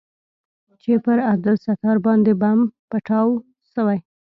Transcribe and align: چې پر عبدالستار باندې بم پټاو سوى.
چې 0.81 0.91
پر 1.03 1.17
عبدالستار 1.33 1.97
باندې 2.05 2.31
بم 2.41 2.59
پټاو 2.89 3.29
سوى. 3.73 3.97